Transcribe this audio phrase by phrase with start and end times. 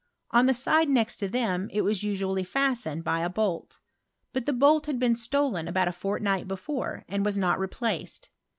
[0.31, 3.69] "Ibo Hide next t» thiun it was usually fastened by a boll;
[4.33, 8.31] but thp boll hud been stolen abotit a fortnigbfl bi fore, ftnd was nut replaced.